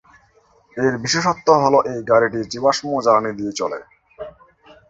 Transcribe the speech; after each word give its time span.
এর 0.77 0.93
বিশেষত্ব 1.03 1.47
হল 1.63 1.75
এই 1.91 1.99
গাড়িটি 2.09 2.39
জীবাশ্ম 2.51 2.85
জ্বালানি 3.05 3.31
দিয়ে 3.39 3.53
চলে। 3.59 3.79